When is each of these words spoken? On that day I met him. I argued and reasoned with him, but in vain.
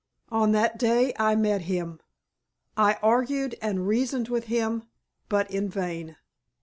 On 0.31 0.51
that 0.53 0.79
day 0.79 1.13
I 1.19 1.35
met 1.35 1.61
him. 1.61 1.99
I 2.75 2.95
argued 3.03 3.53
and 3.61 3.87
reasoned 3.87 4.29
with 4.29 4.45
him, 4.45 4.85
but 5.29 5.51
in 5.51 5.69
vain. 5.69 6.15